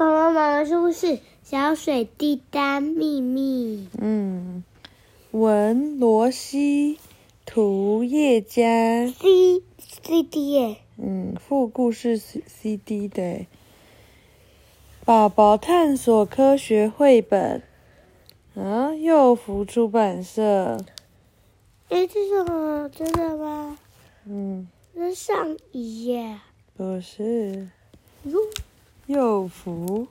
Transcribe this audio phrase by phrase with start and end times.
[0.00, 3.86] 恐龙妈妈说故事：小水滴答秘密。
[4.00, 4.64] 嗯，
[5.30, 6.98] 文罗西，
[7.44, 9.06] 图叶家。
[9.08, 13.44] C C D 耶，嗯，副故事 C C D 的。
[15.04, 17.62] 宝宝探索科学绘本。
[18.54, 20.82] 啊，幼福出版社。
[21.90, 22.88] 哎，这是什么？
[22.88, 23.78] 真的吗？
[24.24, 26.38] 嗯，这是上一页。
[26.74, 27.68] 不是。
[28.24, 28.38] 哟，
[29.10, 30.06] 幼福。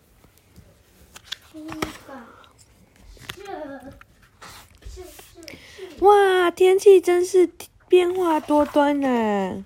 [6.02, 7.50] 哇，天气真是
[7.88, 9.64] 变化多端呢。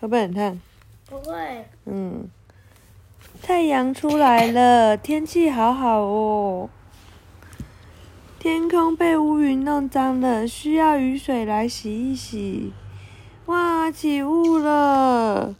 [0.00, 0.58] 会不会很烫？
[1.04, 1.66] 不会。
[1.84, 2.30] 嗯，
[3.42, 6.70] 太阳出来了，天气好好哦。
[8.38, 12.72] 天空被乌云弄脏了，需要雨水来洗一洗。
[13.44, 15.54] 哇，起雾了。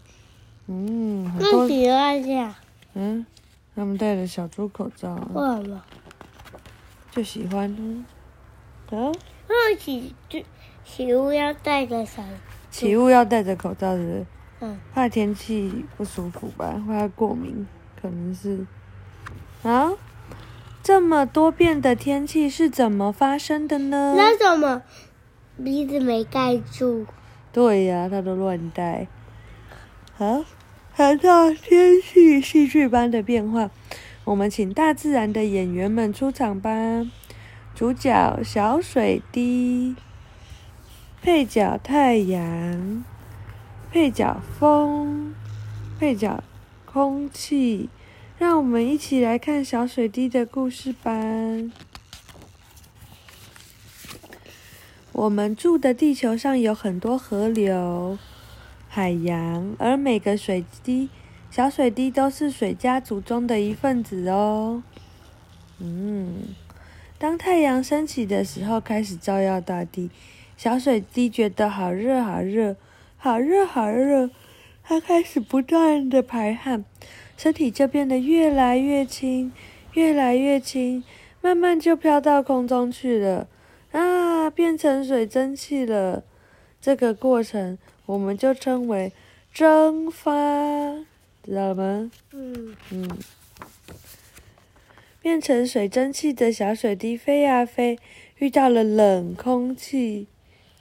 [0.66, 1.68] 嗯，很多。
[2.94, 3.24] 嗯，
[3.74, 5.82] 他们戴着小猪口罩，为什么？
[7.12, 7.74] 就喜欢。
[7.78, 8.04] 嗯，
[9.48, 10.40] 那起就
[10.84, 12.22] 起雾要戴着小。
[12.70, 14.26] 起雾要戴着口罩，是不是？
[14.60, 17.66] 嗯，怕天气不舒服吧，怕过敏，
[18.00, 18.66] 可能是。
[19.62, 19.92] 啊，
[20.82, 24.14] 这么多变的天气是怎么发生的呢？
[24.16, 24.82] 那怎么
[25.62, 27.06] 鼻子没盖住？
[27.52, 29.06] 对呀、他都乱戴。
[30.16, 30.44] 好，
[31.00, 33.70] 谈到天气戏剧般的变化，
[34.24, 36.70] 我们请大自然的演员们出场吧。
[37.74, 39.96] 主角小水滴，
[41.22, 43.02] 配角太阳，
[43.90, 45.34] 配角风，
[45.98, 46.44] 配角
[46.84, 47.88] 空气。
[48.36, 51.10] 让我们一起来看小水滴的故事吧。
[55.12, 58.18] 我们住的地球上有很多河流、
[58.92, 61.08] 海洋，而每个水滴、
[61.48, 64.82] 小水滴都是水家族中的一份子哦。
[65.78, 66.56] 嗯，
[67.16, 70.10] 当太阳升起的时候，开始照耀大地，
[70.56, 72.74] 小水滴觉得好热、好热、
[73.16, 74.28] 好热、好热，
[74.82, 76.84] 它开始不断的排汗，
[77.36, 79.52] 身体就变得越来越轻、
[79.94, 81.04] 越来越轻，
[81.40, 83.46] 慢慢就飘到空中去了。
[83.92, 86.24] 啊，变成水蒸气了。
[86.80, 87.76] 这个过程
[88.10, 89.12] 我们就称为
[89.54, 90.32] 蒸发，
[91.44, 92.10] 知道了吗？
[92.32, 93.08] 嗯，嗯，
[95.22, 98.00] 变成水蒸气的小水滴飞呀飞，
[98.38, 100.26] 遇到了冷空气，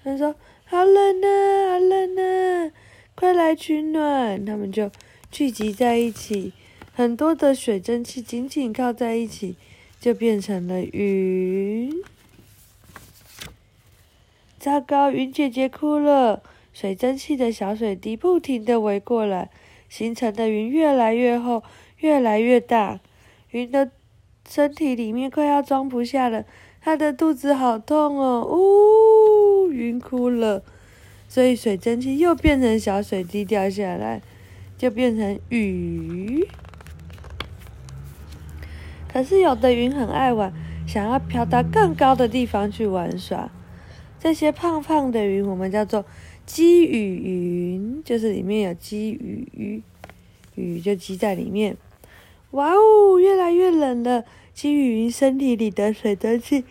[0.04, 0.34] 他说
[0.66, 2.72] ：“好冷啊，好冷啊，
[3.14, 4.90] 快来取暖！”他们就
[5.30, 6.54] 聚集在一起，
[6.96, 9.56] 很多的水蒸气紧紧靠在一起，
[10.00, 11.94] 就变成了云。
[14.58, 16.42] 糟糕，云姐姐哭了。
[16.72, 19.50] 水蒸气的小水滴不停地围过来，
[19.90, 21.64] 形成的云越来越厚，
[21.98, 23.00] 越来越大。
[23.52, 23.92] 云的
[24.48, 26.46] 身体里面快要装不下了，
[26.82, 28.48] 它的肚子好痛哦！
[28.50, 30.64] 呜，云哭了。
[31.28, 34.22] 所以水蒸气又变成小水滴掉下来，
[34.78, 36.48] 就变成雨。
[39.12, 40.54] 可是有的云很爱玩，
[40.88, 43.52] 想要飘到更高的地方去玩耍。
[44.20, 46.04] 这些胖胖的云，我们叫做
[46.50, 49.84] 积雨云，就是里面有积雨，
[50.56, 51.78] 雨就积在里面。
[52.52, 56.64] 哇哦，越来越冷了，积雨云身体里的水蒸气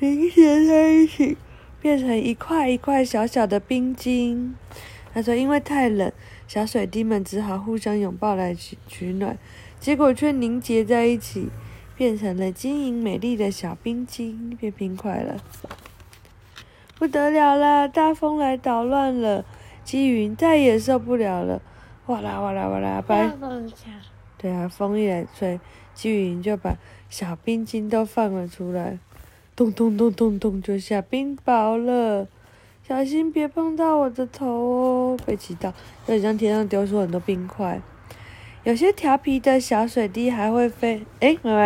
[0.00, 1.38] 凝结在一起，
[1.80, 4.54] 变成一块一块小小的冰晶。
[5.14, 6.12] 他说，因为太冷，
[6.46, 9.38] 小水滴们只好互相拥抱来取取暖，
[9.80, 11.46] 结果却凝结在一起，
[11.96, 15.42] 变成了晶莹美丽的小冰晶，变冰块了。
[17.02, 17.88] 不得了啦！
[17.88, 19.44] 大风来捣乱了，
[19.82, 21.60] 积云再也受不了了，
[22.06, 23.28] 哗啦哗啦哗啦，把。
[24.38, 25.58] 对啊，风一来吹，
[25.94, 26.76] 积云就把
[27.10, 29.00] 小冰晶都放了出来，
[29.56, 32.28] 咚咚咚咚咚就下冰雹了。
[32.86, 35.18] 小心别碰到我的头哦！
[35.26, 35.74] 被气到，
[36.06, 37.82] 就像天上丢出很多冰块。
[38.62, 41.04] 有些调皮的小水滴还会飞。
[41.18, 41.58] 哎，妈妈，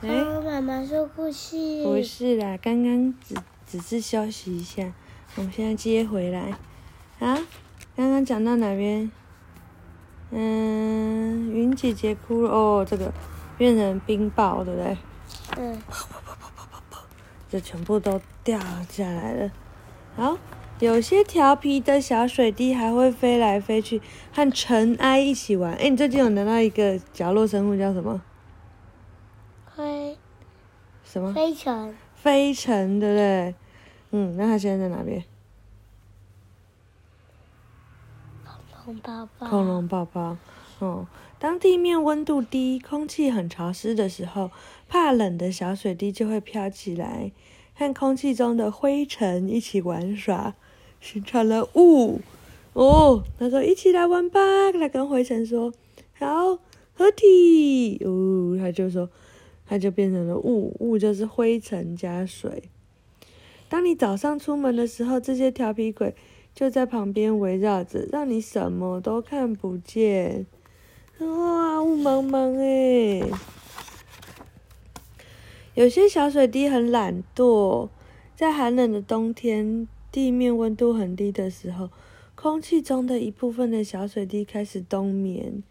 [0.00, 1.84] 哎，哦，妈妈说故事。
[1.84, 3.34] 不是啦，刚刚只
[3.66, 4.92] 只是休息一下，
[5.36, 6.56] 我们现在接回来。
[7.18, 7.38] 啊，
[7.96, 9.10] 刚刚讲到哪边？
[10.30, 13.12] 嗯，云姐姐哭了哦，这个
[13.56, 14.98] 变成冰雹，对不对？
[15.56, 15.80] 嗯，
[17.48, 18.58] 就全部都掉
[18.88, 19.52] 下来了。
[20.16, 20.36] 好，
[20.80, 24.02] 有些调皮的小水滴还会飞来飞去，
[24.32, 25.72] 和尘埃一起玩。
[25.74, 28.20] 哎，你最近有拿到一个角落生物叫什么？
[29.76, 30.16] 灰
[31.04, 31.32] 什么？
[31.32, 31.96] 飞尘。
[32.24, 33.54] 飞尘，对不对？
[34.12, 35.22] 嗯，那他现在在哪边？
[38.72, 39.46] 恐龙宝宝。
[39.46, 40.38] 恐龙宝宝。
[40.80, 41.06] 嗯，
[41.38, 44.50] 当地面温度低、空气很潮湿的时候，
[44.88, 47.30] 怕冷的小水滴就会飘起来，
[47.74, 50.54] 和空气中的灰尘一起玩耍，
[51.02, 52.22] 形成了雾。
[52.72, 54.40] 哦，他说：“一起来玩吧！”
[54.72, 55.74] 他跟灰尘说
[56.18, 56.58] ：“好，
[56.94, 59.10] 合体。”哦，他就说，
[59.66, 62.64] 它就变成了雾，雾就是灰尘加水。
[63.68, 66.14] 当你早上出门的时候，这些调皮鬼
[66.54, 70.46] 就在旁边围绕着，让你什么都看不见。
[71.18, 73.30] 哇，雾茫茫诶。
[75.74, 77.88] 有些小水滴很懒惰，
[78.36, 81.90] 在寒冷的冬天，地面温度很低的时候。
[82.36, 85.62] 空气中的一部分的小水滴开始冬眠，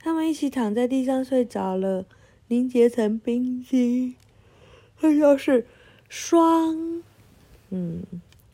[0.00, 2.06] 它们一起躺在地上睡着了，
[2.48, 4.14] 凝结成冰晶。
[5.00, 5.64] 它就是
[6.08, 7.02] 霜，
[7.70, 8.02] 嗯，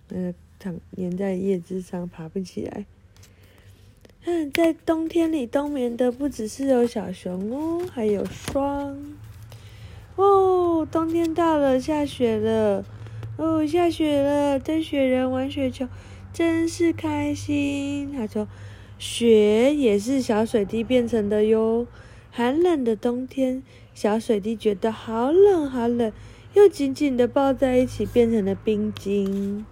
[0.08, 2.85] 呃，躺粘在叶子上爬不起来。
[4.26, 9.17] 嗯，在冬天里冬眠的不只是有小熊哦，还有霜。
[10.17, 12.85] 哦，冬天到了，下雪了。
[13.37, 15.88] 哦，下雪了，堆雪人玩雪球。
[16.32, 18.49] 真是开心，他说
[18.99, 21.87] ：“雪也是小水滴变成的哟。
[22.31, 23.62] 寒冷的冬天，
[23.94, 26.12] 小水滴觉得好冷好冷，
[26.52, 29.64] 又紧紧的抱在一起，变成了冰晶。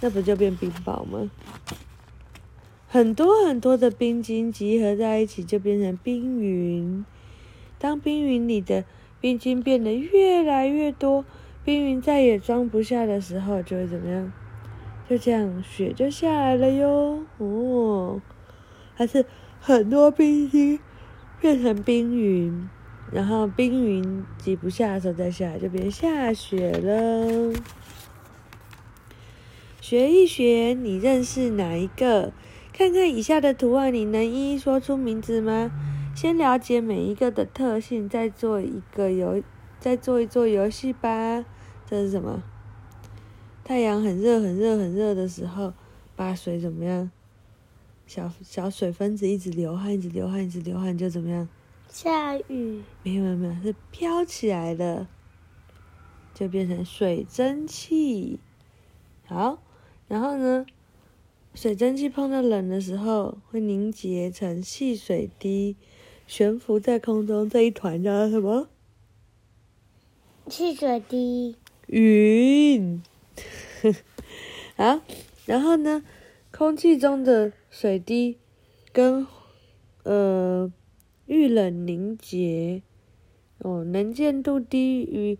[0.00, 1.30] 那不就变冰雹吗？
[2.86, 7.04] 很多很多的冰晶集合在一起，就变成冰云。
[7.78, 8.84] 当冰云里的
[9.20, 11.24] 冰晶变得越来越多，
[11.64, 14.32] 冰云再也装不下的时候，就会怎么样？”
[15.08, 17.24] 就这样，雪就下来了哟。
[17.38, 18.20] 哦，
[18.94, 19.24] 还是
[19.60, 20.78] 很多冰晶
[21.40, 22.68] 变成冰云，
[23.12, 27.52] 然后冰云挤不下的时候再下，就变下雪了。
[29.80, 32.32] 学一学，你认识哪一个？
[32.72, 35.70] 看看以下的图案，你能一一说出名字吗？
[36.14, 39.42] 先了解每一个的特性，再做一个游，
[39.78, 41.44] 再做一做游戏吧。
[41.88, 42.42] 这是什么？
[43.64, 45.72] 太阳很热、很热、很热的时候，
[46.14, 47.10] 把水怎么样？
[48.06, 51.48] 小小水分子一直流汗、一直流汗、一直流汗，就怎么样？
[51.88, 52.82] 下雨？
[53.02, 55.06] 没有没有没有，是飘起来的，
[56.34, 58.38] 就变成水蒸气。
[59.26, 59.62] 好，
[60.08, 60.66] 然后呢？
[61.54, 65.74] 水蒸气碰到冷的时候，会凝结成细水滴，
[66.26, 68.68] 悬浮在空中，这一团叫什么？
[70.48, 71.56] 细水滴。
[71.86, 73.02] 云。
[74.76, 75.00] 好，
[75.46, 76.04] 然后呢？
[76.56, 78.38] 空气中的水滴
[78.90, 79.26] 跟
[80.04, 80.72] 呃
[81.26, 82.80] 遇冷凝结，
[83.58, 85.36] 哦，能见度低于，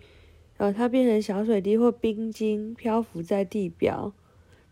[0.58, 4.12] 哦，它变成小水滴或冰晶漂浮在地表，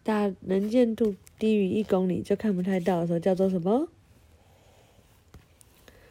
[0.02, 3.88] 大能见度低于一公里就看不太到的时候，叫做什么？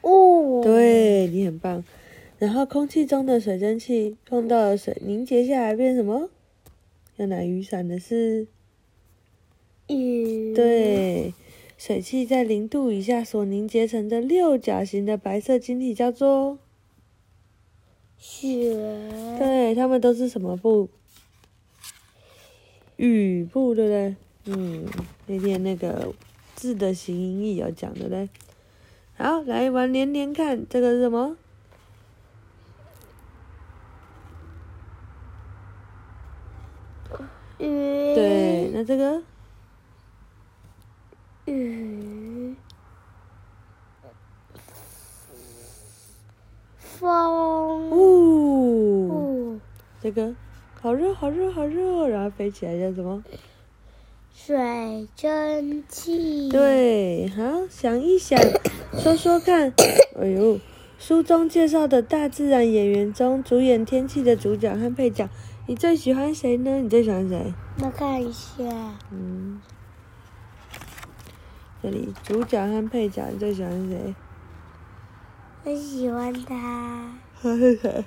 [0.01, 1.83] 哦，对你很棒。
[2.39, 6.31] 然后空气中的水蒸气碰到了水，凝结下来变什么？
[7.18, 8.47] 要拿雨伞的是
[9.88, 11.33] 雨，对，
[11.77, 16.57] 水汽在零度以下所凝结成的六角形的白色晶体叫做
[18.18, 18.74] 雪。
[19.38, 20.89] 对，它们都是什么布？
[22.95, 24.15] 雨布，对不对？
[24.45, 24.85] 嗯，
[25.27, 26.13] 那天那个
[26.56, 28.30] 字的形音义有讲的嘞。
[29.15, 31.37] 好，来玩连连看，这个是什么？
[37.59, 39.23] 雨对，那这个
[41.45, 42.56] 雨
[46.78, 49.59] 风雾，
[50.02, 50.33] 这个
[50.80, 53.21] 好热好热好热，然后飞起来叫什么？
[54.33, 56.50] 水蒸气。
[56.50, 58.40] 对，好，想一想，
[58.94, 59.73] 说说看。
[60.19, 60.59] 哎呦，
[60.97, 65.30] 书中介绍的大自然演员中，主演天气的主角和配角。
[65.68, 66.78] 你最喜欢谁呢？
[66.80, 67.54] 你最喜欢谁？
[67.81, 68.64] 我看一下。
[69.12, 69.62] 嗯，
[71.83, 74.16] 这里主角和配角，你最喜欢谁？
[75.66, 77.11] 我喜欢他。
[77.42, 78.06] 他 是谁？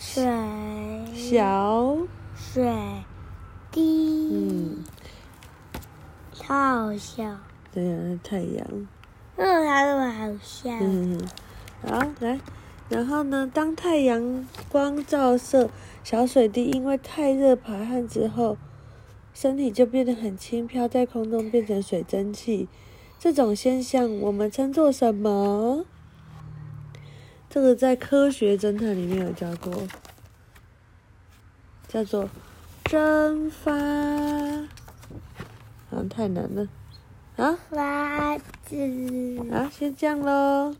[0.00, 1.14] 水。
[1.14, 1.96] 小。
[2.34, 2.68] 水。
[3.70, 4.28] 滴。
[4.32, 4.84] 嗯。
[6.36, 7.38] 他好笑。
[7.72, 8.66] 对啊，太阳。
[9.36, 10.70] 嗯，他那么好笑。
[10.80, 11.20] 嗯，
[11.86, 12.40] 好，来，
[12.88, 13.48] 然后呢？
[13.54, 15.70] 当太阳光照射。
[16.02, 18.56] 小水滴因为太热排汗之后，
[19.36, 22.68] 身体就变得很轻，飘在空中变成水蒸气。
[23.18, 25.84] 这种现象我们称作什么？
[27.50, 29.86] 这个在科学侦探里面有教过，
[31.86, 32.30] 叫做
[32.84, 33.70] 蒸发。
[35.90, 36.66] 好像太难了。
[37.36, 38.74] 啊，袜子。
[39.52, 40.74] 好，先这样喽，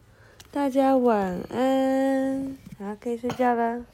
[0.51, 3.85] 大家晚安，好，可以睡觉了。